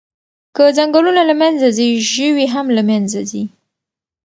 [0.55, 3.43] که ځنګلونه له منځه ځي، ژوي هم له منځه ځي.